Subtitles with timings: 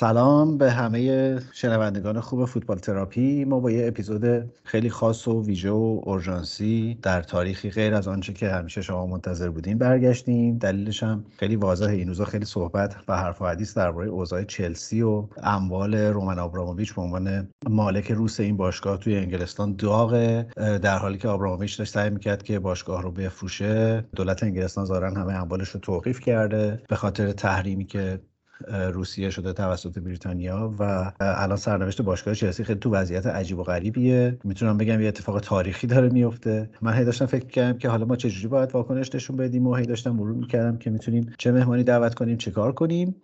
[0.00, 3.44] سلام به همه شنوندگان خوب فوتبال تراپی.
[3.44, 8.32] ما با یه اپیزود خیلی خاص و ویژه و اورژانسی در تاریخی غیر از آنچه
[8.32, 10.58] که همیشه شما منتظر بودین برگشتیم.
[10.58, 11.94] دلیلش هم خیلی واضحه.
[11.94, 16.94] این روزا خیلی صحبت و حرف و حدیث درباره اوضاع چلسی و اموال رومن آبراموویچ
[16.94, 20.46] به عنوان مالک روس این باشگاه توی انگلستان داغه.
[20.56, 25.32] در حالی که آبراموویچ داشت سعی می‌کرد که باشگاه رو بفروشه دولت انگلستان ظاهرا همه
[25.32, 26.82] اموالش رو توقیف کرده.
[26.88, 28.20] به خاطر تحریمی که
[28.68, 34.38] روسیه شده توسط بریتانیا و الان سرنوشت باشگاه چلسی خیلی تو وضعیت عجیب و غریبیه.
[34.44, 38.16] می‌تونم بگم یه اتفاق تاریخی داره میفته من هی داشتم فکر کردم که حالا ما
[38.16, 42.14] چجوری باید واکنش نشون بدیم و هی داشتم مرور می‌کردم که می‌تونیم چه مهمانی دعوت
[42.14, 43.14] کنیم چه کار کنیم.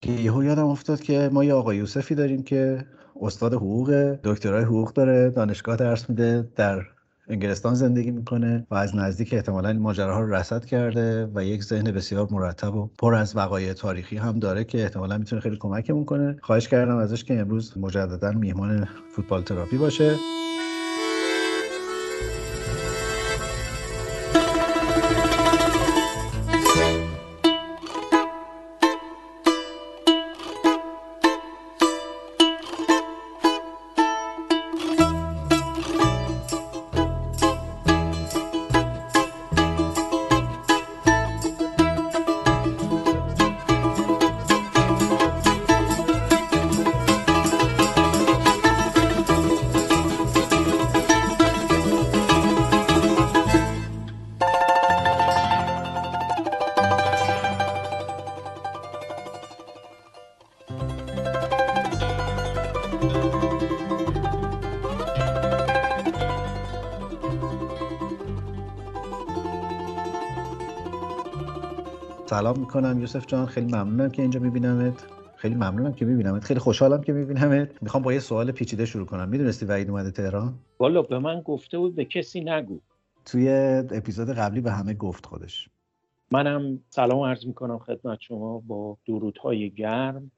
[0.00, 2.84] که یهو یادم افتاد که ما یه آقای یوسفی داریم که
[3.20, 6.82] استاد حقوق دکترای حقوق داره دانشگاه درس میده در
[7.32, 11.92] انگلستان زندگی می‌کنه و از نزدیک احتمالا این ماجراها رو رصد کرده و یک ذهن
[11.92, 16.36] بسیار مرتب و پر از وقایع تاریخی هم داره که احتمالا می‌تونه خیلی کمکمون کنه.
[16.42, 20.41] خواهش کردم ازش که امروز مجددا میهمان فوتبال تراپی باشه.
[72.42, 73.46] سلام می‌کنم یوسف جان.
[73.46, 75.06] خیلی ممنونم که اینجا میبینمت.
[75.36, 76.44] خیلی ممنونم که میبینمت.
[76.44, 77.82] خیلی خوشحالم که میبینمت.
[77.82, 79.28] می‌خوام با یه سوال پیچیده شروع کنم.
[79.28, 82.80] می‌دونستی وعید اومده تهران؟ والا به من گفته بود به کسی نگو.
[83.24, 83.48] توی
[83.90, 85.68] اپیزود قبلی به همه گفت خودش.
[86.30, 90.30] منم سلام عرض می‌کنم خدمت شما با درودهای گرم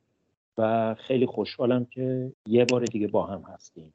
[0.59, 3.93] و خیلی خوشحالم که یه بار دیگه با هم هستیم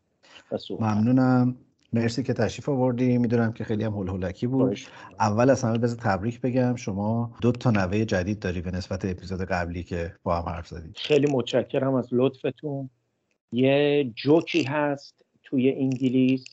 [0.80, 1.56] ممنونم.
[1.94, 3.18] مرسی که تشریف آوردی.
[3.18, 4.78] می‌دونم که خیلی هم هول بود.
[5.20, 6.76] اول از همه بذار تبریک بگم.
[6.76, 10.94] شما دو تا نوه جدید داری به نسبت اپیزود قبلی که با هم حرف زدیم.
[10.96, 12.90] خیلی متشکرم از لطفتون.
[13.52, 16.46] یه جوکی هست توی انگلیس.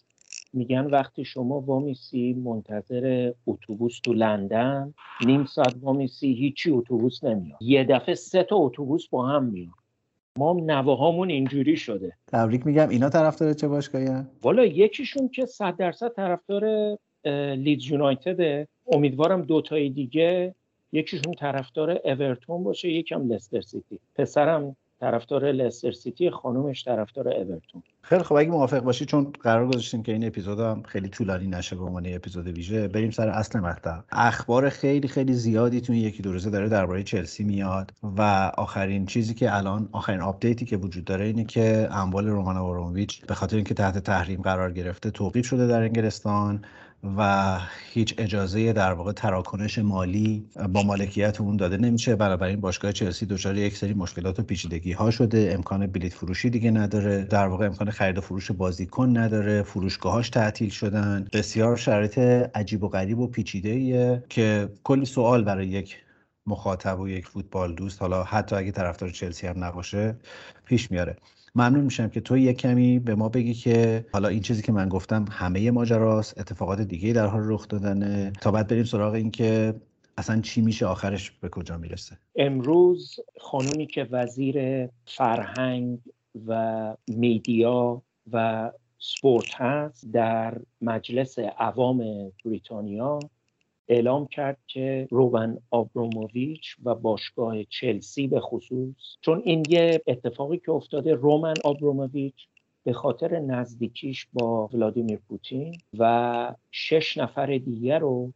[0.53, 4.95] میگن وقتی شما وامیسی منتظر اتوبوس تو لندن
[5.27, 7.59] نیم ساعت وامیسی هیچی اتوبوس نمیاد.
[7.63, 9.86] یه دفعه سه تا اتوبوس با هم میاد.
[10.39, 12.13] ما نواهامون اینجوری شده.
[12.27, 12.89] تبریک میگم.
[12.89, 14.09] اینا طرفدار چه باشگاهی
[14.43, 16.97] والا یکیشون که صد درصد طرفدار
[17.55, 20.55] لیدز یونایتده امیدوارم دوتای دیگه
[20.93, 23.99] یکیشون طرفدار اورتون باشه یکم لستر سیتی.
[24.15, 27.83] پسرم طرفدار لستر سیتی خانومش طرفدار اورتون.
[28.03, 31.77] خیلی خب اگه موافق باشی چون قرار گذاشتیم که این اپیزود هم خیلی طولانی نشه
[31.77, 36.33] به عنوان اپیزود ویژه بریم سر اصل مطلب اخبار خیلی خیلی زیادی تو یکی دو
[36.33, 41.05] روزه داره درباره چلسی میاد و آخرین چیزی که الان آخرین update ی که وجود
[41.05, 45.67] داره اینه که اموال رومان آبراموویچ به خاطر اینکه تحت تحریم قرار گرفته توقیف شده
[45.67, 46.65] در انگلستان
[47.19, 47.61] و
[47.93, 52.17] هیچ اجازه در واقع تراکنش مالی با مالکیت اون داده نمیشه.
[52.17, 55.51] بنابراین باشگاه چلسی دچار یک سری مشکلات و پیچیدگی ها شده.
[55.55, 57.25] امکان بلیت فروشی دیگه نداره.
[57.25, 59.63] در واقع امکان خرید و فروش بازیکن نداره.
[59.63, 61.29] فروشگاهاش تعطیل شدن.
[61.33, 62.19] بسیار شرایط
[62.55, 65.97] عجیب و غریب و پیچیده که کلی سوال برای یک
[66.47, 70.17] مخاطب و یک فوتبال دوست حالا حتی اگه طرفدار چلسی هم نباشه
[70.65, 71.17] پیش میاره.
[71.57, 74.89] ممنون میشم که تو یک کمی به ما بگی که حالا این چیزی که من
[74.89, 78.33] گفتم همه ماجراست اتفاقات دیگه در حال رخ دادنه.
[78.41, 79.75] تا بعد بریم سراغ این که
[80.19, 85.99] اصلا چی میشه آخرش به کجا می‌رسه؟ امروز خانومی که وزیر فرهنگ
[86.47, 88.03] و میدیا
[88.33, 92.03] و سپورت هست در مجلس عوام
[92.45, 93.19] بریتانیا
[93.89, 100.73] اعلام کرد که روبن آبروموویچ و باشگاه چلسی به خصوص چون این یه اتفاقی که
[100.73, 102.35] افتاده رومن آبروموویچ
[102.85, 108.33] به خاطر نزدیکیش با ولادیمیر پوتین و شش نفر دیگر رو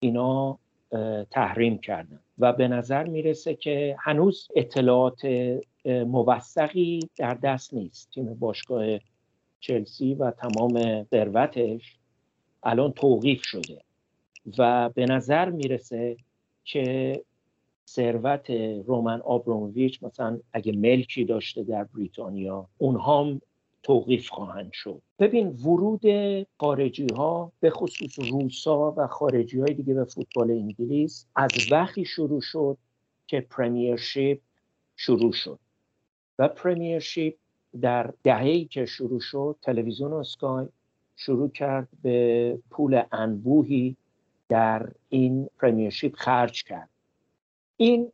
[0.00, 0.58] اینا
[1.30, 2.20] تحریم کردن.
[2.38, 5.20] و به نظر می‌رسه که هنوز اطلاعات
[5.84, 8.10] موثقی در دست نیست.
[8.14, 8.98] تیم باشگاه
[9.60, 11.96] چلسی و تمام ثروتش
[12.62, 13.80] الان توقیف شده.
[14.58, 16.16] و به نظر می‌رسه
[16.64, 17.22] که
[17.88, 18.50] ثروت
[18.86, 23.40] رومن آبروموویچ مثلا اگه ملکی داشته در بریتانیا اونها هم
[23.82, 25.02] توقیف خواهند شد.
[25.18, 26.02] ببین ورود
[26.60, 32.40] خارجی ها به خصوص روس‌ها و خارجی های دیگه به فوتبال انگلیس از وقتی شروع
[32.40, 32.76] شد
[33.26, 34.40] که Premiership
[34.96, 35.58] شروع شد.
[36.38, 37.34] و Premiership
[37.80, 40.66] در دهه‌ای که شروع شد تلویزیون اسکای
[41.16, 43.96] شروع کرد به پول انبوهی
[44.48, 46.88] در این Premiership خرج کرد.
[47.76, 48.12] این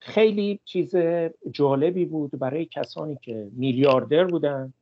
[0.00, 0.96] خیلی چیز
[1.50, 4.72] جالبی بود برای کسانی که میلیاردر بودن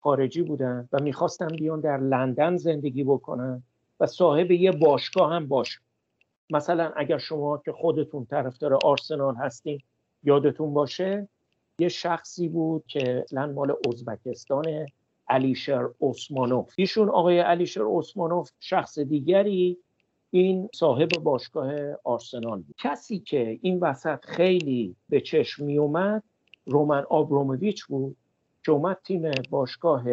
[0.00, 3.62] خارجی بودن و می‌خواستن بیان در لندن زندگی بکنن
[4.00, 5.80] و صاحب یه باشگاه هم باش
[6.50, 9.80] مثلا اگر شما که خودتون طرفدار آرسنال هستین
[10.22, 11.28] یادتون باشه
[11.78, 14.86] یه شخصی بود که مثلا مال ازبکستان
[15.28, 19.78] علیشر اسمانوف ایشون آقای علیشر اسمانوف شخص دیگری
[20.34, 21.72] این صاحب باشگاه
[22.04, 22.74] آرسنال بود.
[22.78, 26.22] کسی که این وسط خیلی به چشم می اومد
[26.66, 28.16] رومن آبرومویچ بود
[28.64, 30.04] که اومد تیم باشگاه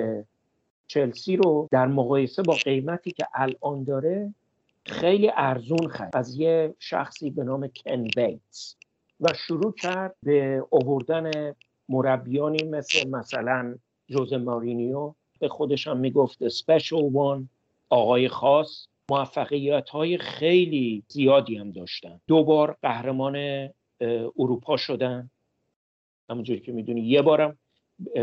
[0.88, 4.34] چلسی رو در مقایسه با قیمتی که الان داره
[4.86, 6.16] خیلی ارزون خرید.
[6.18, 8.76] از یه شخصی به نام کن بیتس
[9.22, 11.56] و شروع کرد به آوردن
[11.90, 13.76] مربیانی مثل مثلا
[14.08, 17.50] جوز مارینیو به خودش هم می‌گفت سپیشل وان
[17.90, 18.88] آقای خاص.
[19.12, 22.22] موفقیت های خیلی زیادی هم داشتن.
[22.28, 23.70] دوبار قهرمان
[24.40, 25.30] اروپا شدن.
[26.30, 27.58] همونجوری که می‌دونی یه بارم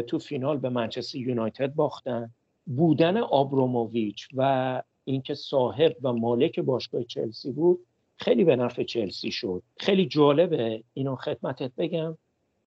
[0.07, 2.31] تو فینال به منچستر یونایتد باختن.
[2.67, 7.79] بودن آبروموویچ و اینکه صاحب و مالک باشگاه چلسی بود
[8.17, 9.63] خیلی به نفع چلسی شد.
[9.77, 12.19] خیلی جالبه اینو خدمتت بگم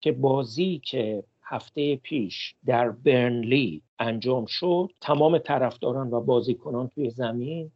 [0.01, 7.71] که بازی که هفته پیش در برنلی انجام شد تمام طرفداران و بازیکنان توی زمین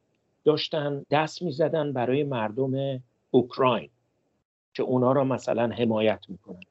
[0.47, 3.89] داشتن دست می‌زدن برای مردم اوکراین
[4.73, 6.63] که اونا را مثلا حمایت می‌کنن.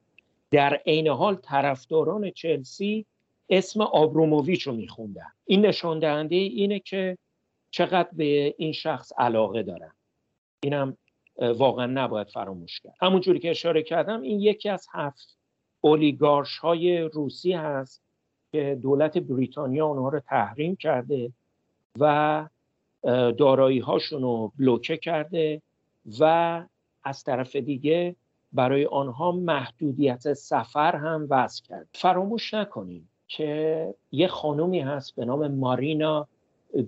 [0.51, 3.07] در عین حال طرفداران چلسی
[3.51, 5.33] اسم آبروموویچ رو میخوندن.
[5.45, 7.19] این نشان دهنده اینه که
[7.71, 9.93] چقدر به این شخص علاقه دارن.
[10.61, 10.97] اینم
[11.39, 12.95] واقعا نباید فراموش کرد.
[13.01, 15.37] همونجوری که اشاره کردم این یکی از هفت
[15.81, 18.03] اولیگارش های روسی هست
[18.53, 21.33] که دولت بریتانیا اونها رو تحریم کرده
[21.99, 22.49] و
[23.39, 25.63] دارایی هاشون رو بلوکه کرده
[26.21, 26.65] و
[27.05, 28.17] از طرف دیگه
[28.53, 31.87] برای آنها محدودیت سفر هم وضع کرد.
[31.95, 36.29] فراموش نکنیم که یه خانومی هست به نام مارینا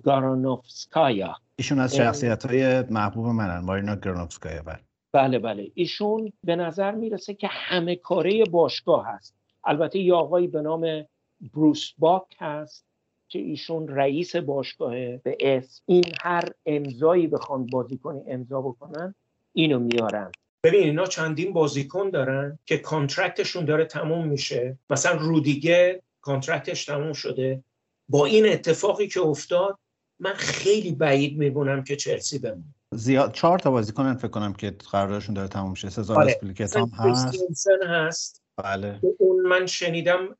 [0.03, 1.35] گارانوفسکایا.
[1.55, 4.79] ایشون از شخصیت های محبوب منن مارینا گارانوفسکایا بله.
[5.11, 5.71] بله بله.
[5.73, 9.35] ایشون به نظر می‌رسه که همه کاره باشگاه هست.
[9.63, 11.05] البته یه آقایی به نام
[11.53, 12.85] بروس باک هست.
[13.29, 19.15] که ایشون رئیس باشگاه به اسم این هر امضایی بخوان بازیکن امضا بکنن
[19.53, 20.31] اینو میارن.
[20.63, 24.77] ببین اینا چندین بازیکن دارن که contract شون داره تموم میشه.
[24.89, 27.63] مثلا رودیگر contract ش تموم شده.
[28.09, 29.79] با این اتفاقی که افتاد
[30.19, 32.63] من خیلی بعید می‌دونم که چلسی بمونه.
[32.93, 36.39] زیاد چهار تا بازیکن فکر کنم که قراردادشون داره تموم میشه سزار آره.
[36.75, 37.67] هم هست.
[37.87, 38.41] هست.
[38.57, 38.99] بله.
[39.17, 40.35] اون من شنیدم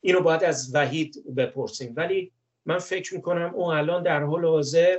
[0.00, 1.92] اینو باید از وحید بپرسیم.
[1.96, 2.32] ولی
[2.66, 4.98] من فکر می‌کنم اون الان در حال حاضر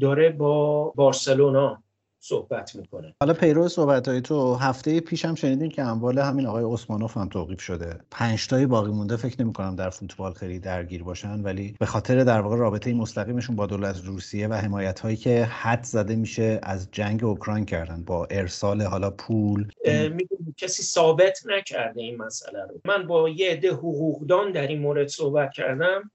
[0.00, 1.82] داره با بارسلونا
[2.24, 3.14] صحبت می‌کنه.
[3.20, 7.60] حالا پیرو صحبت های تو هفته پیشم شنیدیم که اموال همین آقای عثمانوف هم توقیف
[7.60, 7.98] شده.
[8.10, 12.24] پنج تایی باقی مونده فکر نمی کنم در فوتبال خیلی درگیر باشن ولی به خاطر
[12.24, 16.88] در واقع رابطه مستقیمشون با دولت روسیه و حمایت هایی که حد زده میشه از
[16.92, 19.70] جنگ اوکراین کردن با ارسال حالا پول.
[19.86, 22.80] می‌دونی کسی ثابت نکرده این مسئله رو.
[22.84, 26.10] من با یه عده حقوقدان در این مورد صحبت کردم.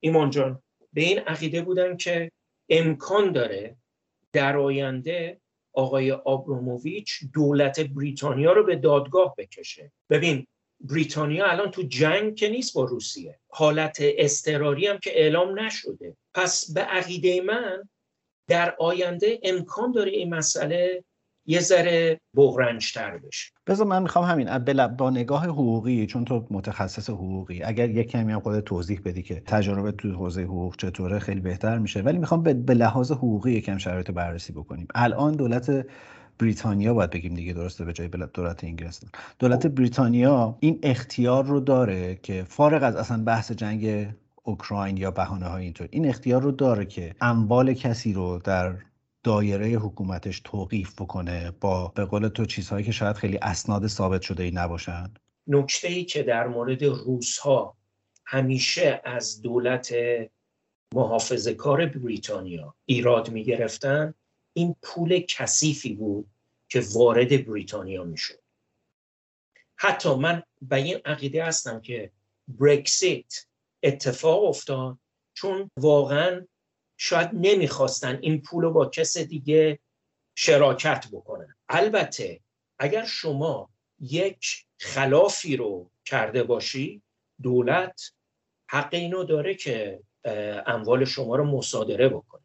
[0.00, 2.30] ایمان جان به این عقیده بودن که
[2.68, 3.76] امکان داره
[4.32, 5.40] در آینده
[5.80, 9.92] آقای آبروموویچ دولت بریتانیا رو به دادگاه بکشه.
[10.10, 10.46] ببین
[10.80, 13.38] بریتانیا الان تو جنگ که نیست با روسیه.
[13.48, 16.16] حالت استراری هم که اعلام نشده.
[16.34, 17.88] پس به عقیده من
[18.48, 21.04] در آینده امکان داره این مسئله
[21.50, 23.52] یه ذره بغرنجتر بشه.
[23.66, 24.58] بذار من می‌خوام همین
[24.96, 29.42] با نگاه حقوقی چون تو متخصص حقوقی اگر یک کمی هم خودت توضیح بدی که
[29.46, 32.00] تجربه تو حوزه حقوق چطوره خیلی بهتر میشه.
[32.00, 34.86] ولی می‌خوام به لحاظ حقوقی یکم شرایط بررسی بکنیم.
[34.94, 35.86] الان دولت
[36.38, 42.18] بریتانیا باید بگیم دیگه درسته به جای دولت انگلستان دولت بریتانیا این اختیار رو داره
[42.22, 44.08] که فارغ از اصلا بحث جنگ
[44.42, 48.74] اوکراین یا بهانه های اینطور این اختیار رو داره که اموال کسی رو در
[49.22, 54.42] دایره حکومتش توقیف بکنه با به قول تو چیزهایی که شاید خیلی اسناد ثابت شده
[54.42, 55.14] ای نباشن؟
[55.46, 57.76] نکته ای که در مورد روس ها
[58.26, 59.94] همیشه از دولت
[60.94, 64.14] محافظه کار بریتانیا ایراد می گرفتن
[64.52, 66.30] این پول کثیفی بود
[66.68, 68.40] که وارد بریتانیا می شد
[69.76, 72.10] حتی من به این عقیده هستم که
[72.48, 73.46] برکسیت
[73.82, 74.98] اتفاق افتاد
[75.34, 76.46] چون واقعا
[77.02, 79.78] شاید نمی‌خواستن این پول رو با کس دیگه
[80.34, 81.54] شراکت بکنن.
[81.68, 82.40] البته
[82.78, 87.02] اگر شما یک خلافی رو کرده باشی
[87.42, 88.12] دولت
[88.70, 90.00] حق اینو داره که
[90.66, 92.42] اموال شما رو مصادره بکنه.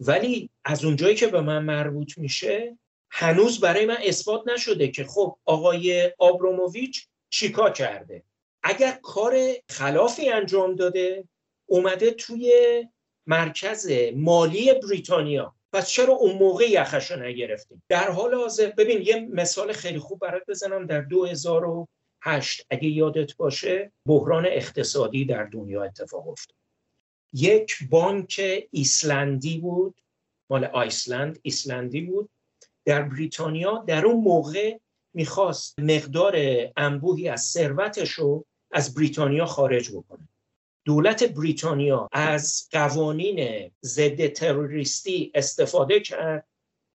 [0.00, 2.78] ولی از اونجایی که به من مربوط میشه
[3.10, 8.22] هنوز برای من اثبات نشده که خب آقای آبروموویچ چیکار کرده.
[8.62, 9.36] اگر کار
[9.68, 11.28] خلافی انجام داده
[11.66, 12.52] اومده توی
[13.26, 15.54] مرکز مالی بریتانیا.
[15.72, 20.18] پس چرا اون موقع یخش رو نگرفتیم؟ در حال حاضر ببین یه مثال خیلی خوب
[20.18, 20.86] برات بزنم.
[20.86, 26.56] در 2008 اگه یادت باشه بحران اقتصادی در دنیا اتفاق افتاد.
[27.32, 28.40] یک بانک
[28.70, 30.00] ایسلندی بود
[30.50, 32.30] مال آیسلند ایسلندی بود.
[32.84, 34.78] در بریتانیا در اون موقع
[35.14, 36.36] می‌خواست مقدار
[36.76, 40.28] انبوهی از ثروتش رو از بریتانیا خارج بکنه.
[40.86, 46.48] دولت بریتانیا از قوانین ضد تروریستی استفاده کرد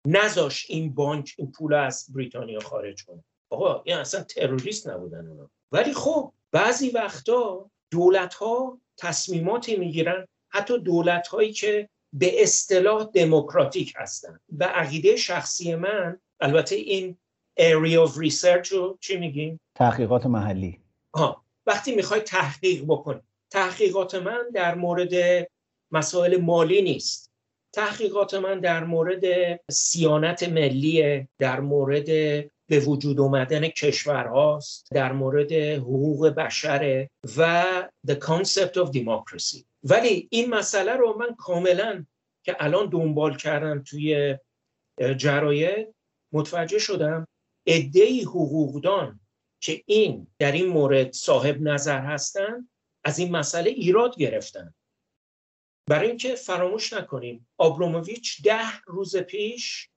[0.07, 3.23] نذاش این بانک این پول از بریتانیا خارج کنه.
[3.49, 5.49] آقا این اصلا تروریست نبودن اونا.
[5.71, 13.93] ولی خب بعضی وقتا دولت ها تصمیماتی می‌گیرن حتی دولت هایی که به اصطلاح دموکراتیک
[13.95, 14.39] هستن.
[14.57, 17.17] و عقیده شخصی من البته این
[17.59, 20.81] area of research رو چی میگیم؟ تحقیقات محلی.
[21.15, 23.21] ها وقتی می‌خوای تحقیق بکنی.
[23.51, 25.47] تحقیقات من در مورد
[25.91, 27.31] مسائل مالی نیست.
[27.73, 29.23] تحقیقات من در مورد
[29.71, 32.05] سیانت ملی در مورد
[32.67, 37.63] به وجود اومدن کشورهاست در مورد حقوق بشر و
[38.07, 39.65] the concept of democracy.
[39.83, 42.05] ولی این مسئله رو من کاملا
[42.43, 44.37] که الان دنبال کردم توی
[45.17, 45.95] جراید
[46.33, 47.27] متوجه شدم.
[47.67, 49.19] عدهای حقوقدان
[49.63, 52.69] که این در این مورد صاحب نظر هستند
[53.03, 54.73] از این مسئله ایراد گرفتن.
[55.87, 59.89] برای اینکه فراموش نکنیم آبروموویچ ده روز پیش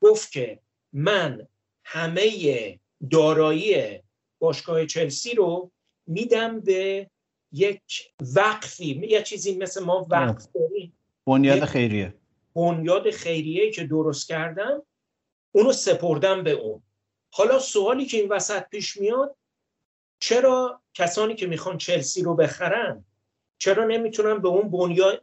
[0.00, 0.60] گفت که
[0.92, 1.48] من
[1.84, 2.78] همه
[3.10, 3.98] دارایی
[4.38, 5.70] باشگاه چلسی رو
[6.06, 7.10] میدم به
[7.52, 10.92] یک وقفی یه چیزی مثل ما وقف داریم
[11.26, 12.14] بنیاد خیریه.
[12.54, 14.82] بنیاد خیریه که درست کردم
[15.52, 16.82] اونو سپردم به اون.
[17.32, 19.36] حالا سوالی که این وسط پیش میاد
[20.20, 23.04] چرا کسانی که می‌خوان چلسی رو بخرن
[23.58, 24.70] چرا نمی‌تونن به اون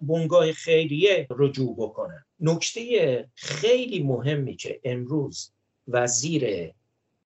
[0.02, 5.52] بنگاه خیریه رجوع بکنن؟ نکته خیلی مهمی که امروز
[5.88, 6.74] وزیر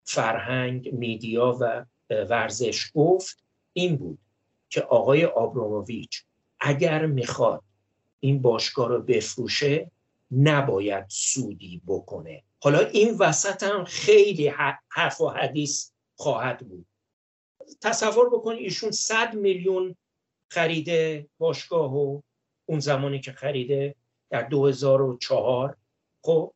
[0.03, 4.19] فرهنگ میدیا و ورزش گفت این بود
[4.69, 6.23] که آقای آبروموویچ
[6.59, 7.63] اگر می‌خواد
[8.19, 9.91] این باشگاه رو بفروشه
[10.31, 12.43] نباید سودی بکنه.
[12.59, 14.47] حالا این وسط هم خیلی
[14.89, 16.85] حرف و حدیث خواهد بود.
[17.81, 19.95] تصور بکن ایشون صد میلیون
[20.51, 22.21] خریده باشگاه و
[22.69, 23.95] اون زمانی که خریده
[24.29, 25.77] در 2004
[26.23, 26.53] خب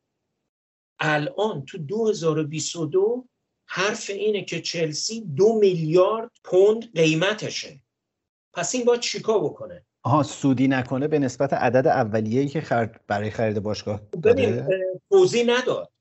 [1.00, 3.24] الان تو 2022
[3.68, 7.80] حرف اینه که چلسی دو میلیارد پوند قیمتشه.
[8.52, 13.30] پس این باید چیکار بکنه؟ آها سودی نکنه به نسبت عدد اولیه‌ای که خرد برای
[13.30, 14.00] خرید باشگاه
[15.10, 15.92] توضیح نداد.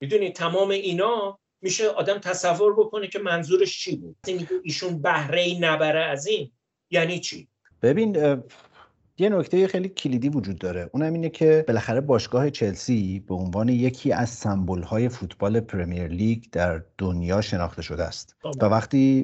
[0.00, 6.04] می‌دونی تمام اینا میشه آدم تصور بکنه که منظورش چی بود؟ میگه ایشون بهره نبره
[6.04, 6.52] از این
[6.90, 7.48] یعنی چی؟
[7.82, 8.42] ببین
[9.18, 10.90] یه نکته خیلی کلیدی وجود داره.
[10.92, 16.82] اونم اینه که بالاخره باشگاه چلسی به عنوان یکی از سمبل فوتبال پرمیر لیگ در
[16.98, 18.36] دنیا شناخته شده است.
[18.60, 19.22] و وقتی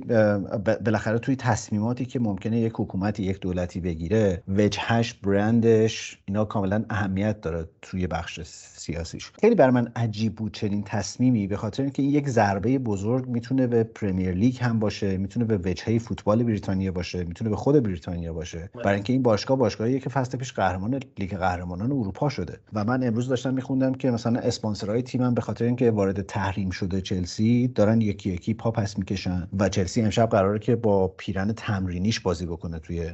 [0.85, 7.41] بالاخره توی تصمیماتی که ممکنه یک حکومتی یک دولتی بگیره وجهش برندش اینا کاملا اهمیت
[7.41, 9.33] داره توی بخش سیاسیش.
[9.41, 13.67] خیلی بر من عجیب بود چنین تصمیمی به خاطر اینکه این یک ضربه بزرگ می‌تونه
[13.67, 18.33] به پرمیر لیگ هم باشه می‌تونه به وجهه فوتبال بریتانیا باشه می‌تونه به خود بریتانیا
[18.33, 18.71] باشه.
[18.75, 22.59] برای اینکه این باشگاه باشگاهی که فصل پیش قهرمان لیگ قهرمانان اروپا شده.
[22.73, 27.01] و من امروز داشتم میخوندم که مثلا اسپانسرهای تیمم به خاطر اینکه وارد تحریم شده
[27.01, 29.49] چلسی دارن یکی یکی پا پس می‌کشن.
[29.59, 33.11] و چلسی امشب قراره که با پیرن تمرینیش بازی بکنه توی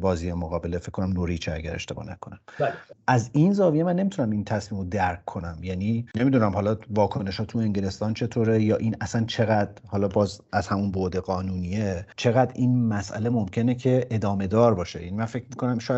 [0.00, 0.78] بازی مقابله.
[0.78, 2.38] فکر کنم نوریچ اگر اشتباه نکنم.
[2.58, 2.72] بله.
[3.06, 5.58] از این زاویه من نمی‌تونم این تصمیم رو درک کنم.
[5.62, 10.66] یعنی نمی‌دونم حالا واکنش ها تو انگلستان چطوره یا این اصلا چقدر حالا باز از
[10.68, 14.98] همون بعد قانونیه چقدر این مسئله ممکنه که ادامه دار باشه.
[14.98, 15.93] این من فکر می‌کنم شاید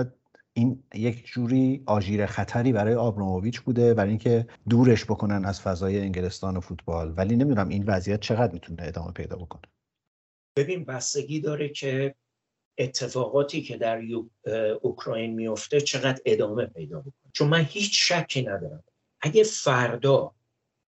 [0.57, 6.57] این یک جوری آژیر خطری برای آبراموویچ بوده برای اینکه دورش بکنن از فضای انگلستان
[6.57, 7.15] و فوتبال.
[7.17, 9.63] ولی نمی‌دونم این وضعیت چقدر می‌تونه ادامه پیدا بکنه.
[10.57, 12.15] ببین بستگی داره که
[12.79, 14.03] اتفاقاتی که در
[14.83, 17.31] اوکراین میفته چقدر ادامه پیدا بکنه.
[17.33, 18.85] چون من هیچ شکی ندارم.
[19.21, 20.33] اگه فردا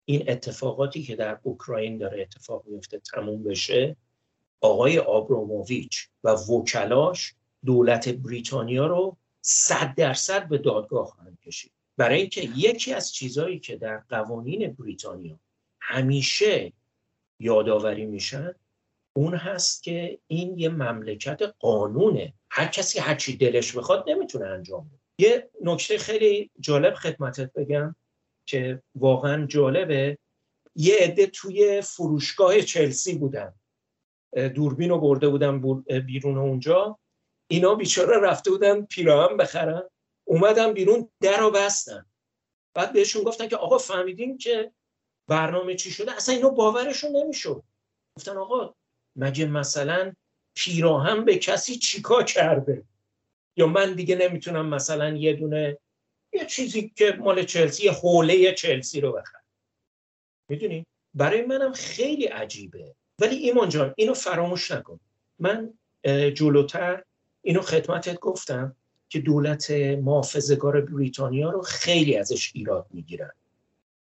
[0.06, 3.96] این اتفاقاتی که در اوکراین داره اتفاق میفته تموم بشه
[4.62, 7.34] آقای آبروموویچ و وکلاش
[7.66, 9.18] دولت بریتانیا رو
[9.50, 11.72] صد درصد به دادگاه خواهند کشید.
[11.98, 15.40] برای اینکه یکی از چیزهایی که در قوانین بریتانیا
[15.82, 16.74] همیشه
[17.40, 18.56] یادآوری میشن
[19.16, 22.34] اون هست که این یه مملکت قانونه.
[22.50, 25.30] هر کسی هر چی دلش بخواد نمی‌تونه انجام بده.
[25.30, 27.96] یه نکته خیلی جالب خدمتت بگم
[28.46, 30.18] که واقعا جالبه.
[30.76, 33.54] یه عده توی فروشگاه چلسی بودن.
[34.56, 35.62] دوربین رو برده بودن
[36.06, 37.00] بیرون اونجا.
[37.48, 39.90] اینا بیچاره رفته بودن پیراهن بخرن
[40.28, 42.06] اومدن بیرون در رو بستن.
[42.74, 44.72] بعد بهشون گفتن که آقا فهمیدین که
[45.28, 47.64] برنامه چی شده؟ اصلا اینا باورشون نمی‌شد.
[48.18, 48.76] گفتن آقا
[49.16, 50.14] مگه مثلا
[50.56, 52.84] پیراهن به کسی چیکار کرده؟
[53.58, 55.78] یا من دیگه نمی‌تونم مثلا یه دونه
[56.34, 59.44] یه چیزی که مال چلسی یه حوله چلسی رو بخرم.
[60.50, 62.96] می‌دونی؟ برای منم خیلی عجیبه.
[63.22, 65.00] ولی ایمان جان اینو فراموش نکن.
[65.40, 65.74] من
[66.34, 67.04] جلوتر
[67.42, 68.76] اینو خدمتت گفتم
[69.10, 73.32] که دولت محافظگار بریتانیا رو خیلی ازش ایراد می‌گیرن.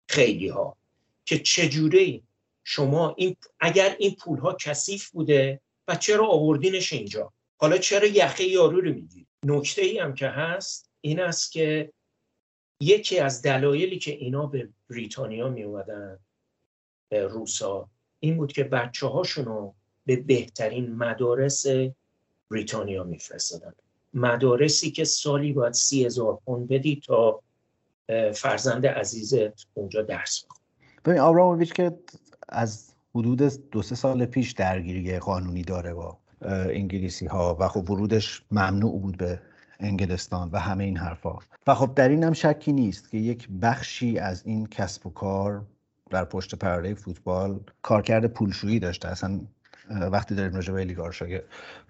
[0.08, 0.77] خیلی ها
[1.25, 2.24] که چجوری
[2.63, 8.44] شما این اگر این پول ها کثیف بوده و چرا آوردینش اینجا؟ حالا چرا یخه
[8.44, 11.92] یارو رو میگی نکته ای هم که هست این است که
[12.80, 16.20] یکی از دلایلی که اینا به بریتانیا می اومدن
[17.12, 17.89] روسا
[18.20, 19.74] این بود که بچه هاشونو
[20.06, 21.65] به بهترین مدارس
[22.51, 23.73] بریتانیا میفرستادن.
[24.13, 27.41] مدارسی که سالی باید سی هزار پوند بدی تا
[28.33, 30.63] فرزند عزیزت اونجا درس بخون
[31.05, 31.91] ببین آبراموویچ که
[32.49, 38.43] از حدود دو سه سال پیش درگیری قانونی داره با انگلیسی ها و خب ورودش
[38.51, 39.39] ممنوع بود به
[39.79, 41.37] انگلستان و همه این حرفا.
[41.67, 45.65] و خب در این هم شکی نیست که یک بخشی از این کسب و کار
[46.09, 49.07] در پشت پرده فوتبال کارکرد پولشویی داشته.
[49.07, 49.41] اصلا
[49.89, 51.42] وقتی داریم راجع به لیگارشای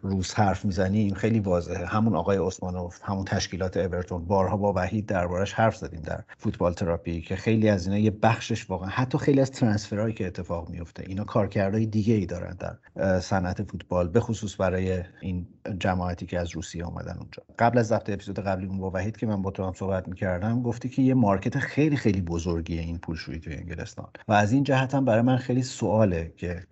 [0.01, 1.85] روس حرف می‌زنیم خیلی واضحه.
[1.85, 7.21] همون آقای اسمانوف همون تشکیلات اورتون بارها با وحید دربارش حرف زدیم در فوتبال تراپی
[7.21, 11.23] که خیلی از اینا یه بخشش واقعا حتی خیلی از ترانسفرهایی که اتفاق میفته اینا
[11.23, 15.47] کارکردهای دیگه ای دارن در صنعت فوتبال به خصوص برای این
[15.79, 17.43] جماعتی که از روسیه اومدن اونجا.
[17.59, 20.89] قبل از ضبط اپیزود قبلی با وحید که من با تو هم صحبت می‌کردم گفتی
[20.89, 24.07] که یه مارکت خیلی خیلی بزرگیه این پولشویی توی انگلستان.
[24.27, 26.63] و از این جهت هم برای من خیلی سواله که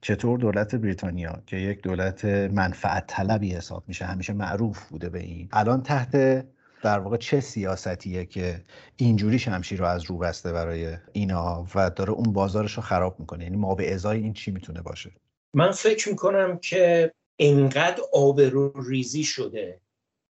[0.00, 5.48] چطور دولت بریتانیا که یک دولت منفعت طلبی حساب میشه همیشه معروف بوده به این.
[5.52, 6.46] الان تحت
[6.82, 8.62] در واقع چه سیاستیه که
[8.96, 13.44] اینجوری شمشیر رو از رو بسته برای اینا و داره اون بازارش رو خراب می‌کنه؟
[13.44, 15.10] یعنی ما به ازای این چی می‌تونه باشه؟
[15.54, 19.80] من فکر می‌کنم که اینقدر آبرو ریزی شده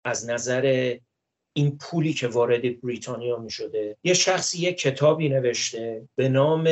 [0.05, 0.97] از نظر
[1.53, 6.69] این پولی که وارد بریتانیا می شده یه شخصی یه کتابی نوشته به نام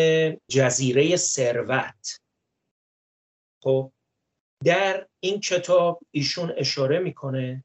[0.49, 2.21] جزیره ثروت.
[3.65, 3.93] خب
[4.65, 7.65] در این کتاب ایشون اشاره می‌کنه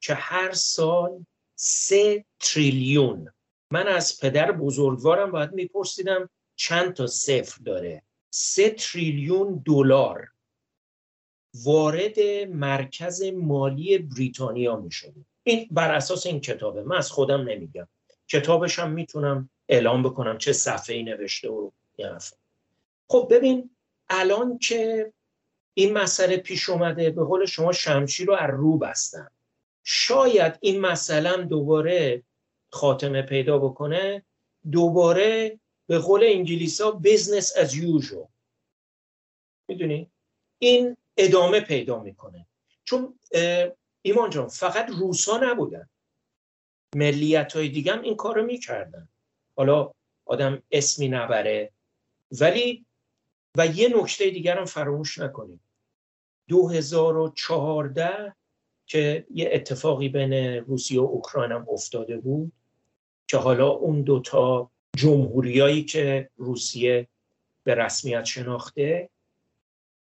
[0.00, 3.32] که هر سال سه تریلیون
[3.70, 10.28] من از پدر بزرگوارم باید میپرسیدم چند تا صفر داره؟ سه تریلیون دلار
[11.64, 16.82] وارد مرکز مالی بریتانیا می‌شده این بر اساس این کتابه.
[16.82, 17.88] من از خودم نمیگم.
[18.28, 21.70] کتابش هم می‌تونم اعلام بکنم چه صفحه ای نوشته و
[23.08, 23.70] خب ببین
[24.08, 25.12] الان که
[25.78, 29.28] این مسئله پیش اومده به قول شما شمشیر رو از رو بستن.
[29.84, 32.22] شاید این مسئله دوباره
[32.70, 34.22] خاتمه پیدا بکنه
[34.72, 38.28] دوباره به قول انگلیس ها business as usual.
[39.68, 40.10] می‌دونی؟
[40.58, 42.46] این ادامه پیدا می‌کنه.
[42.84, 43.18] چون
[44.02, 45.88] ایمان جان فقط روسا نبودن.
[46.94, 49.08] ملیت های دیگه هم این کارو می‌کردن.
[49.56, 49.92] حالا
[50.24, 51.72] آدم اسمی نبره.
[52.40, 52.84] ولی
[53.56, 55.60] و یه نکته دیگر هم فراموش نکنیم.
[56.48, 58.34] 2014
[58.86, 62.52] که یه اتفاقی بین روسیه و اوکراین هم افتاده بود
[63.28, 67.08] که حالا اون دوتا جمهوریایی که روسیه
[67.64, 69.10] به رسمیت شناخته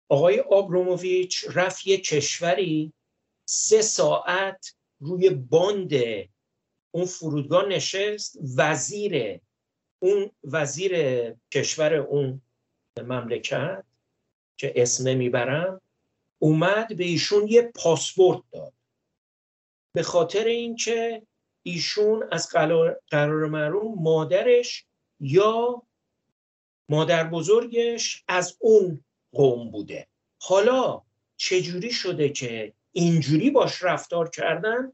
[0.09, 2.93] آقای آبروموویچ رفت یه کشوری
[3.45, 5.93] سه ساعت روی باند
[6.91, 9.41] اون فرودگاه نشست وزیر
[9.99, 10.93] اون وزیر
[11.53, 12.43] کشور اون
[12.99, 13.85] مملکت
[14.57, 15.81] که اسم نمی‌برم
[16.39, 18.73] اومد به ایشون یه پاسپورت داد.
[19.93, 21.23] به خاطر اینکه
[21.63, 24.87] ایشون از قرار, قرار مادرش
[25.21, 25.83] یا
[26.89, 30.07] مادر بزرگش از اون قوم بوده.
[30.41, 31.03] حالا
[31.37, 34.93] چجوری شده که اینجوری باش رفتار کردن؟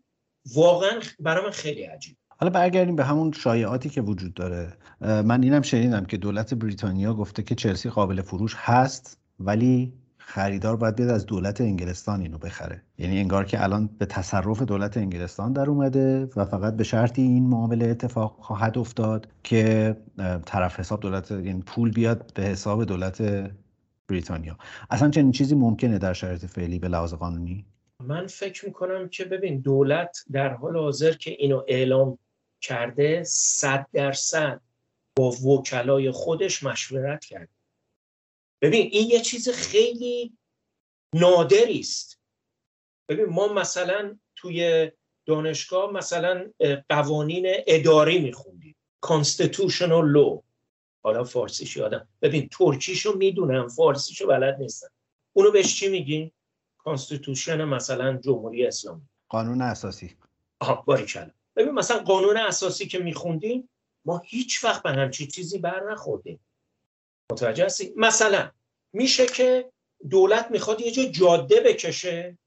[0.54, 4.76] واقعا برای من خیلی عجیب حالا برگردیم به همون شایعاتی که وجود داره.
[5.00, 9.92] من اینم شنیدم که دولت بریتانیا گفته که چلسی قابل فروش هست ولی
[10.26, 12.82] خریدار باید بیاد از دولت انگلستان اینو بخره.
[12.98, 17.46] یعنی انگار که الان به تصرف دولت انگلستان در اومده و فقط به شرطی این
[17.46, 19.96] معامله اتفاق خواهد افتاد که
[20.46, 23.22] طرف حساب دولت این یعنی پول بیاد به حساب دولت
[24.08, 24.58] بریتانیا.
[24.90, 27.66] اصلا چنین چیزی ممکنه در شرایط فعلی به لحاظ قانونی؟
[28.00, 32.18] من فکر می‌کنم که ببین دولت در حال حاضر که اینو اعلام
[32.60, 34.60] کرده صد درصد
[35.16, 37.48] با وکلای خودش مشورت کرد
[38.64, 40.38] ببین این یه چیز خیلی
[41.14, 42.20] نادری است.
[43.09, 44.90] ببین ما مثلا توی
[45.27, 46.50] دانشگاه مثلا
[46.88, 48.77] قوانین اداری میخوندیم.
[49.07, 50.42] Constitutional law.
[51.03, 54.90] حالا فارسیش یادم ببین ترکیشو می‌دونم فارسیشو بلد نیستم.
[55.33, 56.31] اونو بهش چی میگین
[56.78, 59.09] constitution مثلا جمهوری اسلامی.
[59.29, 60.16] قانون اساسی.
[60.61, 63.68] آها باریکلا ببین مثلا قانون اساسی که میخوندیم
[64.05, 66.40] ما هیچ وقت به همچین چیزی بر نخوردیم
[67.32, 68.50] متوجه هستی؟ مثلا
[68.92, 69.72] میشه که
[70.10, 72.38] دولت می‌خواد یه جا جاده بکشه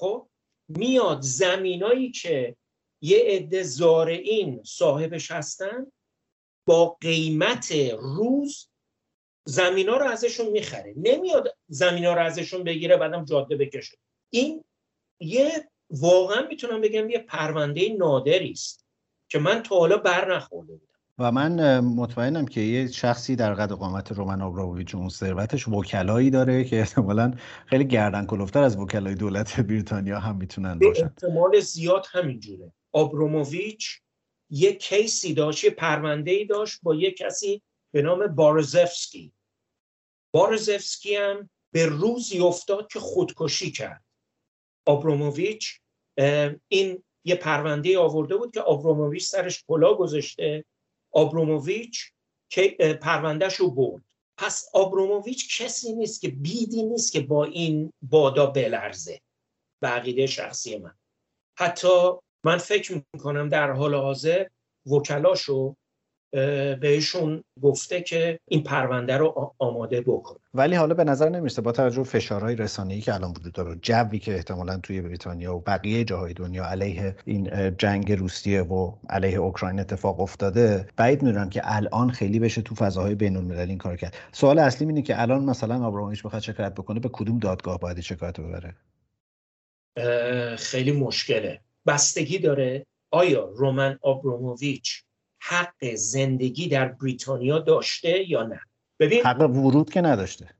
[0.00, 0.28] خب؟
[0.68, 2.56] میاد زمینایی که
[3.02, 5.92] یه عده زارعین صاحبش هستن
[6.66, 8.68] با قیمت روز
[9.44, 10.94] زمینا رو ازشون می‌خره.
[10.96, 13.98] نمیاد زمینا رو ازشون بگیره بعدم جاده بکشه.
[14.30, 14.64] این
[15.20, 18.86] یه واقعا می‌تونم بگم یه پرونده نادری است
[19.28, 20.80] که من تا حالا بر نخورده
[21.18, 26.64] و من مطمئنم که یه شخصی در قد قامت رومن آبراویچ اون ثروتش وکلایی داره
[26.64, 27.34] که احتمالا
[27.66, 31.04] خیلی گردن کلفت‌تر از وکلای دولت بریتانیا هم می‌تونن باشن.
[31.04, 34.00] احتمال زیاد همینجوره آبراموویچ
[34.50, 37.62] یه case ی داشت یه پرونده ای داشت با یه کسی
[37.94, 39.32] به نام برزوفسکی.
[40.34, 44.04] برزوفسکی هم به روزی افتاد که خودکشی کرد.
[44.86, 45.80] آبراموویچ
[46.68, 50.64] این یه پرونده آورده بود که آبراموویچ سرش کلاه گذاشته
[51.16, 52.12] آبراموویچ
[52.52, 54.02] که پروندهش رو برد.
[54.38, 59.20] پس آبروموویچ کسی نیست که بیدی نیست که با این بادا بلرزه.
[59.82, 60.94] بقیده شخصی من.
[61.58, 62.12] حتی
[62.44, 64.46] من فکر می‌کنم در حال حاضر
[64.86, 65.76] وکلاشو
[66.80, 71.96] بهشون گفته که این پرونده رو آماده بکنه ولی حالا به نظر نمی‌رسه با توجه
[71.96, 76.34] به فشارهای رسانه‌ای که الان وجود داره جوی که احتمالا توی بریتانیا و بقیه جاهای
[76.34, 82.38] دنیا علیه این جنگ روسیه و علیه اوکراین اتفاق افتاده بعید می‌دونم که الان خیلی
[82.38, 84.16] بشه تو فضاهای بین المللی این کار کرد.
[84.32, 88.40] سوال اصلی اینه که الان مثلا آبرامویچ بخواد شکایت بکنه به کدوم دادگاه باید شکایت
[88.40, 88.74] ببره؟
[90.56, 91.60] خیلی مشکله.
[91.86, 95.02] بستگی داره آیا رومن آبروموویچ
[95.42, 98.60] حق زندگی در بریتانیا داشته یا نه؟
[99.00, 100.50] ببین حق ورود که نداشته.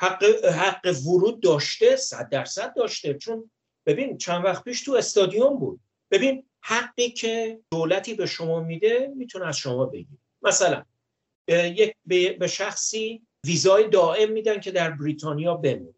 [0.00, 3.14] حق, حق ورود داشته صد درصد داشته.
[3.14, 3.50] چون
[3.86, 5.80] ببین چند وقت پیش تو استادیوم بود.
[6.10, 10.84] ببین حقی که دولتی به شما میده می‌تونه از شما بگیر مثلا
[11.48, 11.96] یک
[12.38, 15.94] به شخصی ویزای دائم میدن که در بریتانیا بمونه.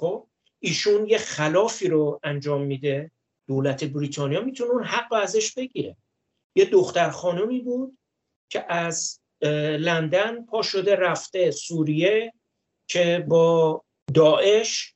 [0.00, 0.26] خب؟
[0.60, 3.10] ایشون یه خلافی رو انجام میده.
[3.48, 5.96] دولت بریتانیا می‌تونه اون حق رو ازش بگیره.
[6.58, 7.98] یه دختر خانمی بود
[8.48, 9.20] که از
[9.78, 12.32] لندن پا شده رفته سوریه
[12.86, 14.94] که با داعش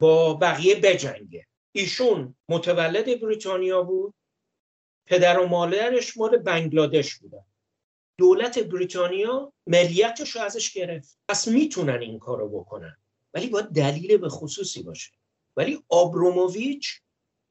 [0.00, 1.46] با بقیه بجنگه.
[1.72, 4.14] ایشون متولد بریتانیا بود
[5.06, 7.44] پدر و مادرش مال بنگلادش بودن.
[8.18, 11.18] دولت بریتانیا ملیتش رو ازش گرفت.
[11.28, 12.96] پس می‌تونن این کارو بکنن.
[13.34, 15.12] ولی باید دلیل به خصوصی باشه.
[15.56, 17.00] ولی آبروموویچ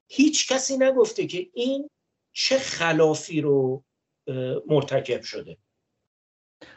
[0.07, 1.89] هیچ کسی نگفته که این
[2.39, 3.83] چه خلافی رو
[4.67, 5.57] مرتکب شده؟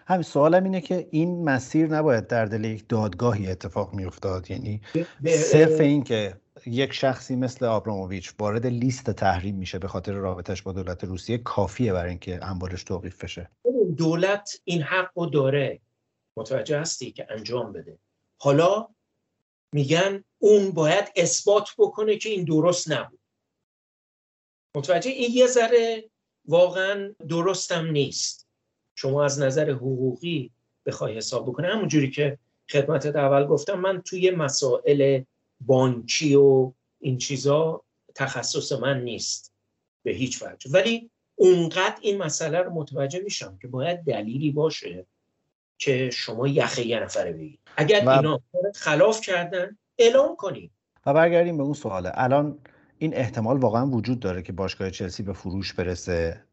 [0.07, 4.51] همین سوالم اینه که این مسیر نباید در دل یک دادگاهی اتفاق میافتاد.
[4.51, 4.81] یعنی
[5.27, 10.73] صرف این که یک شخصی مثل آبراموویچ وارد لیست تحریم میشه به خاطر رابطش با
[10.73, 13.51] دولت روسیه کافیه برای اینکه اموالش توقیف بشه.
[13.97, 15.81] دولت این حق رو داره.
[16.37, 17.99] متوجه هستی که انجام بده.
[18.39, 18.89] حالا
[19.73, 23.20] میگن اون باید اثبات بکنه که این درست نبود.
[24.75, 26.05] متوجه این یه ذره
[26.45, 28.47] واقعا درستم نیست.
[28.95, 30.51] شما از نظر حقوقی
[30.87, 32.39] بخوای حساب بکنه همونجوری که
[32.71, 35.23] خدمت اول گفتم من توی مسائل
[35.61, 37.83] بانکی و این چیزا
[38.15, 39.53] تخصص من نیست
[40.03, 40.71] به هیچ وجه.
[40.71, 45.07] ولی اونقدر این مسئله رو متوجه میشم که باید دلیلی باشه
[45.79, 48.09] که شما یخه یه نفره بگید اگر و...
[48.09, 48.41] اینا
[48.75, 50.71] خلاف کردن اعلام کنید
[51.07, 52.59] و برگردیم به اون سواله الان
[53.03, 56.45] این احتمال واقعا وجود داره که باشگاه چلسی به فروش برسه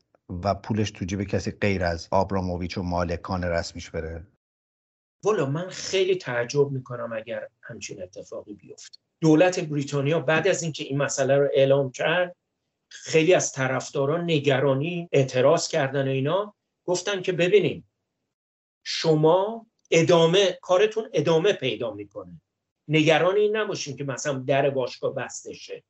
[0.43, 4.27] و پولش تو جیب کسی غیر از آبراموویچ و مالکان رسمیش بره.
[5.23, 8.97] والا من خیلی تعجب می‌کنم اگر همچین اتفاقی بیفته.
[9.21, 12.35] دولت بریتانیا بعد از اینکه این مسئله رو اعلام کرد
[12.89, 16.55] خیلی از طرفداران نگرانی اعتراض کردن و اینا
[16.85, 17.89] گفتن که ببینیم
[18.83, 22.41] شما ادامه کارتون ادامه پیدا می‌کنه.
[22.87, 25.83] نگران این نباشین که مثلا در باشگاه بسته شه.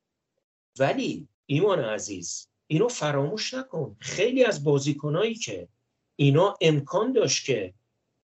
[0.78, 3.96] ولی ایمان عزیز اینو فراموش نکن.
[4.00, 5.68] خیلی از بازیکنایی که
[6.16, 7.74] اینا امکان داشت که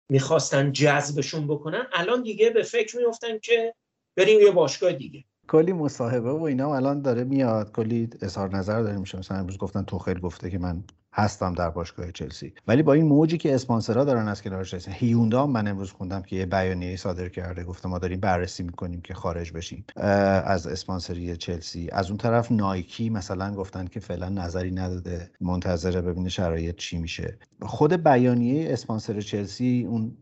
[0.09, 3.75] می‌خواستن جذبشون بکنن الان دیگه به فکر میفتن که
[4.15, 5.23] بریم یه باشگاه دیگه.
[5.47, 7.71] کلی مصاحبه و اینا الان داره میاد.
[7.71, 9.17] کلی اظهار نظر داره میشه.
[9.17, 10.83] مثلا امروز گفتن توخیل گفته که من
[11.15, 12.53] هستم در باشگاه چلسی.
[12.67, 16.35] ولی با این موجی که اسپانسرها دارن از کنار چلسی هیوندا من امروز خوندم که
[16.35, 17.63] یه بیانیه صادر کرده.
[17.63, 19.85] گفته ما داریم بررسی می‌کنیم که خارج بشیم.
[19.95, 21.89] از اسپانسری چلسی.
[21.91, 25.31] از اون طرف نایکی مثلا گفتن که فعلا نظری نداده.
[25.41, 27.37] منتظره ببینه شرایط چی میشه.
[27.61, 30.17] خود بیانیه اسپانسر چلسی اون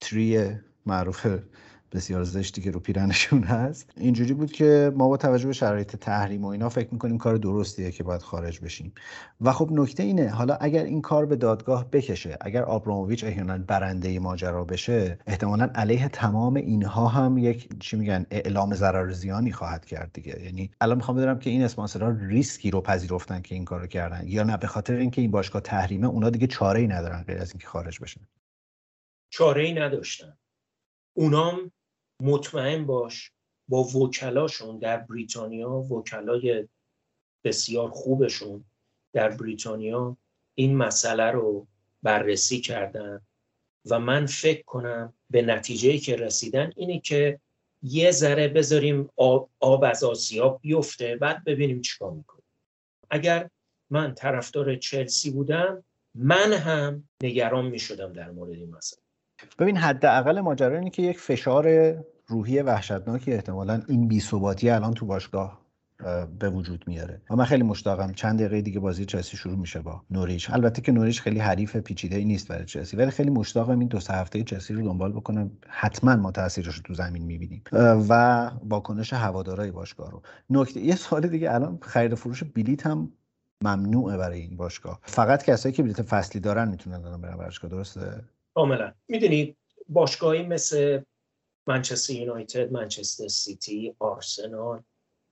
[0.00, 0.50] تری
[0.86, 1.26] معروف
[1.92, 3.92] بسیار زشتی که رو پیرنشون هست.
[3.96, 7.90] اینجوری بود که ما با توجه به شرایط تحریم و اینا فکر می‌کنیم کار درستیه
[7.90, 8.92] که باید خارج بشیم.
[9.40, 14.18] و خب نکته اینه حالا اگر این کار به دادگاه بکشه اگر آبراموویچ احیانا برنده
[14.18, 20.10] ماجرا بشه احتمالا علیه تمام اینها هم یک چی میگن اعلام ضرر زیانی خواهد کرد
[20.12, 20.42] دیگه.
[20.44, 24.42] یعنی الان می‌خوام بدونم که این اسپانسرها ریسکی رو پذیرفتن که این کارو کردن یا
[24.42, 27.66] نه به خاطر اینکه این باشگاه تحریمه اونا دیگه چاره ای ندارن غیر از اینکه
[27.66, 28.20] خارج بشن.
[29.30, 30.36] چاره ای نداشتن.
[31.16, 31.72] اونام
[32.22, 33.32] مطمئن باش
[33.68, 36.68] با وکلاشون در بریتانیا وکلای
[37.44, 38.64] بسیار خوبشون
[39.12, 40.16] در بریتانیا
[40.54, 41.66] این مسئله رو
[42.02, 43.20] بررسی کردن
[43.86, 47.40] و من فکر کنم به نتیجه که رسیدن اینه که
[47.82, 52.44] یه ذره بذاریم آب, آب از آسیاب بیفته بعد ببینیم چیکار می‌کنیم.
[53.10, 53.50] اگر
[53.90, 59.02] من طرفدار چلسی بودم من هم نگران می‌شدم در مورد این مسئله.
[59.58, 61.94] ببین حداقل ماجرا اینه که یک فشار
[62.26, 65.60] روحی وحشتناکی احتمالا این بیثباتی الان تو باشگاه
[66.38, 67.22] به وجود میاره.
[67.30, 70.50] و من خیلی مشتاقم چند دقیقه دیگه بازی چلسی شروع میشه با نوریچ.
[70.50, 74.00] البته که نوریچ خیلی حریف پیچیده ای نیست برای چلسی ولی خیلی مشتاقم این دو
[74.00, 77.62] سه هفته چلسی رو دنبال بکنم حتما ما تاثیرش رو تو زمین می‌بینیم.
[78.08, 80.22] و واکنش هوادارای باشگاه رو.
[80.50, 83.12] نکته یه سوال دیگه الان خرید فروش بلیت هم
[83.64, 85.00] ممنوعه برای این باشگاه.
[85.02, 88.24] فقط کسایی که بلیت فصلی دارن می‌تونن الان برن باشگاه درسته؟
[88.54, 88.94] کاملا.
[89.08, 89.56] می‌دونید
[89.88, 91.00] باشگاهی مثل
[91.66, 94.82] منچستر یونایتد منچستر سیتی آرسنال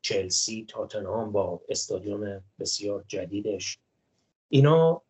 [0.00, 3.78] چلسی تاتنهام با استادیوم بسیار جدیدش.
[4.48, 5.02] اینا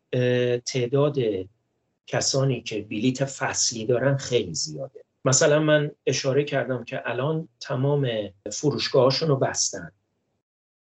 [0.66, 1.16] تعداد
[2.06, 5.04] کسانی که بلیت فصلی دارن خیلی زیاده.
[5.24, 8.08] مثلا من اشاره کردم که الان تمام
[8.52, 9.92] فروشگاهاشون رو بستن.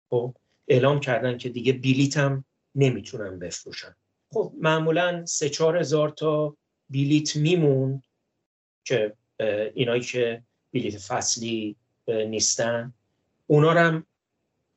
[0.09, 0.35] خب
[0.67, 3.95] اعلام کردن که دیگه بلیت هم نمی‌تونن بفروشن.
[4.33, 6.57] خب معمولا سه چهار هزار تا
[6.89, 8.03] بلیت میمون
[8.83, 9.13] که
[9.73, 11.75] اینایی که بلیت فصلی
[12.07, 12.93] نیستن
[13.47, 14.05] اونا هم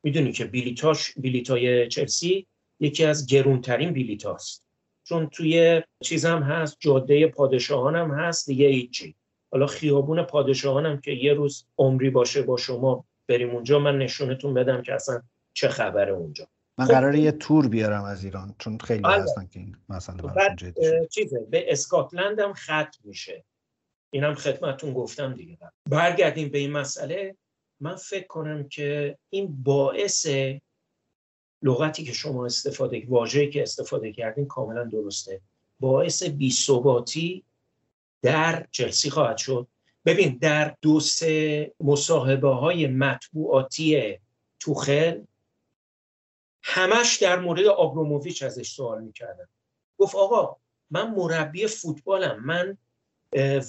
[0.03, 2.47] می‌دونی که بلیتاش بلیتای چلسی
[2.79, 4.67] یکی از گرونترین بلیت هاست
[5.03, 9.15] چون توی چیز هم هست جاده پادشاهان هم هست دیگه هیچی
[9.51, 14.53] حالا خیابون پادشاهان هم که یه روز عمری باشه با شما بریم اونجا من نشونتون
[14.53, 15.21] بدم که اصلا
[15.53, 16.47] چه خبره اونجا.
[16.77, 19.23] من خب قراره یه تور بیارم از ایران چون خیلی بله.
[19.23, 20.23] هستن که این مسئله
[21.09, 23.43] چیزه به اسکاتلند هم خط میشه.
[24.09, 25.57] اینم خدمتون گفتم دیگه.
[25.89, 27.35] برگردیم به این مسئله.
[27.79, 30.27] من فکر کنم که این باعث
[31.61, 35.41] لغتی که شما استفاده واژه‌ای که استفاده کردین کاملا درسته.
[35.79, 37.43] باعث بیثباتی
[38.21, 39.67] در چلسی خواهد شد.
[40.05, 44.17] ببین در دو سه مصاحبه های مطبوعاتی
[44.59, 45.21] توخل
[46.63, 49.47] همش در مورد آبروموویچ ازش سوال می‌کردن.
[49.97, 50.57] گفت آقا
[50.89, 52.43] من مربی فوتبالم.
[52.45, 52.77] من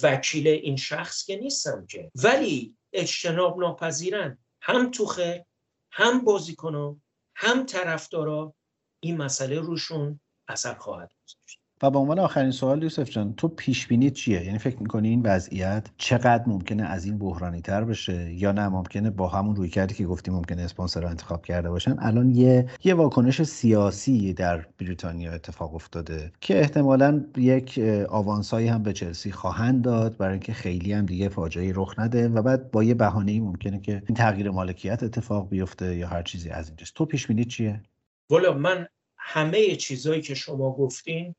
[0.03, 2.11] وکیل این شخص که نیستم که.
[2.15, 4.37] ولی اجتناب ناپذیرن.
[4.61, 5.45] هم توخه
[5.91, 7.01] هم بازیکنان
[7.35, 8.53] هم طرفدارا.
[8.99, 11.59] این مسئله روشون اثر خواهد گذاشت.
[11.85, 15.21] و به عنوان آخرین سوال یوسف جان تو پیش بینی چیه؟ یعنی فکر می‌کنی این
[15.21, 19.93] وضعیت چقدر ممکنه از این بحرانی تر بشه یا نه؟ ممکنه با همون روی کردی
[19.93, 21.95] که گفتیم ممکنه اسپانسر رو انتخاب کرده باشن.
[21.99, 28.93] الان یه یه واکنش سیاسی در بریتانیا اتفاق افتاده که احتمالا یک آوانسایی هم به
[28.93, 32.95] چلسی خواهند داد برای اینکه خیلی هم دیگه فاجعه رخ نده و بعد با یه
[33.27, 36.93] ای ممکنه که این تغییر مالکیت اتفاق بیفته یا هر چیزی از اینجاست.
[36.95, 37.81] تو پیش بینی چیه؟
[38.29, 41.35] والا من همه چیزایی که شما گفتین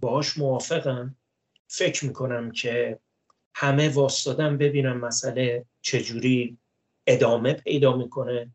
[0.00, 1.16] باهاش موافقم.
[1.68, 2.98] فکر می‌کنم که
[3.54, 6.58] همه واستادن ببینم مسئله چجوری
[7.06, 8.54] ادامه پیدا می‌کنه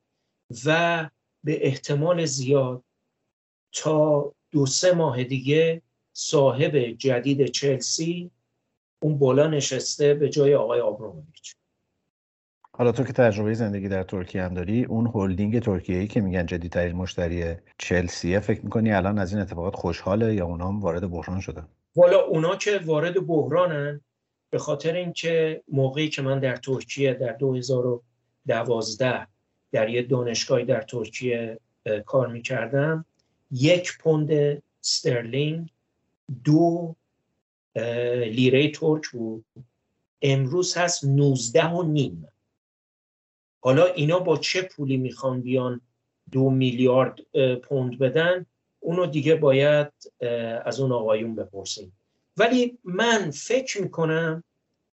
[0.65, 1.09] و
[1.43, 2.83] به احتمال زیاد
[3.73, 5.81] تا دو سه ماه دیگه
[6.13, 8.31] صاحب جدید چلسی
[8.99, 11.55] اون بالا نشسته به جای آقای آبراموویچ
[12.77, 16.45] حالا تو که تجربه زندگی در ترکیه هم داری اون هلدینگ ترکیه ای که میگن
[16.45, 21.39] جدیدترین مشتری چلسیه فکر می‌کنی الان از این اتفاقات خوشحاله یا اونا هم وارد بحران
[21.39, 24.01] شدن؟ والا اونا که وارد بحرانن
[24.49, 29.27] به خاطر اینکه موقعی که من در ترکیه در 2012
[29.71, 31.59] در یه دانشگاهی در ترکیه
[32.05, 33.05] کار می‌کردم
[33.51, 35.69] یک پوند سترلینگ
[36.43, 36.95] دو
[38.25, 39.45] لیره ترک بود.
[40.21, 42.27] امروز هست 19 و نیم.
[43.65, 45.81] حالا اینا با چه پولی می‌خوان بیان
[46.31, 47.19] دو میلیارد
[47.63, 48.45] پوند بدن؟
[48.79, 49.87] اونو دیگه باید
[50.65, 51.97] از اون آقایون بپرسیم.
[52.37, 54.43] ولی من فکر می‌کنم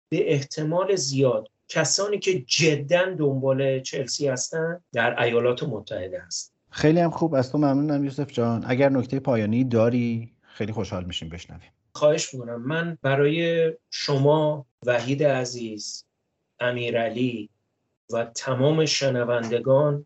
[0.09, 6.52] به احتمال زیاد کسانی که جدا دنبال چلسی هستن در ایالات متحده هست.
[6.70, 8.64] خیلی هم خوب از تو ممنونم یوسف جان.
[8.66, 11.70] اگر نکته پایانی داری خیلی خوشحال میشیم بشنویم.
[11.94, 12.62] خواهش می‌کنم.
[12.62, 16.04] من برای شما وحید عزیز
[16.61, 17.50] امیرعلی
[18.12, 20.04] و تمام شنوندگان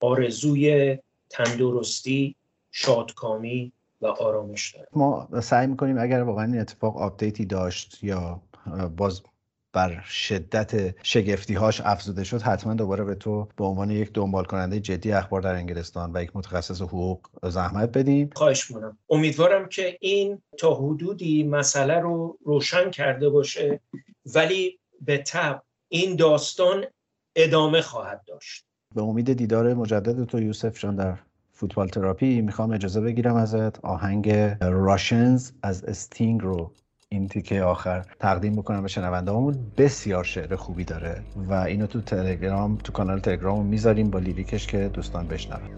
[0.00, 0.98] آرزوی
[1.30, 2.36] تندرستی
[2.72, 8.40] شادکامی و آرامش دارم ما سعی می‌کنیم اگر واقعا این اتفاق آپدیتی داشت یا
[8.96, 9.22] باز
[9.72, 14.80] بر شدت شگفتی هاش افزوده شد حتما دوباره به تو به عنوان یک دنبال کننده
[14.80, 18.30] جدی اخبار در انگلستان و یک متخصص حقوق زحمت بدیم.
[18.34, 18.98] خواهش می‌کنم.
[19.10, 23.80] امیدوارم که این تا حدودی مسئله رو روشن کرده باشه
[24.34, 26.84] ولی به تب این داستان
[27.36, 28.64] ادامه خواهد داشت.
[28.94, 31.18] به امید دیدار مجدد تو یوسف جان در
[31.52, 36.72] فوتبال تراپی می‌خوام اجازه بگیرم ازت آهنگ Russians از استینگ رو
[37.08, 42.76] این تیکه آخر تقدیم بکنم به شنونده‌هامون بسیار شعر خوبی داره و اینو تو تلگرام
[42.76, 45.70] تو کانال تلگرام می‌ذاریم با lyric ش که دوستان بشنون.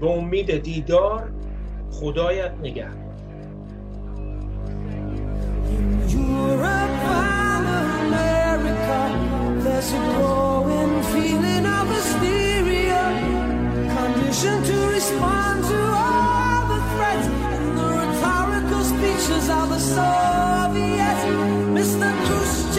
[0.00, 1.32] به امید دیدار
[1.90, 2.52] خدایت
[12.00, 13.02] hysteria,
[13.96, 21.22] conditioned to respond to all the threats and the rhetorical speeches of the Soviets.
[21.76, 22.10] Mr.
[22.24, 22.69] Khrushchev.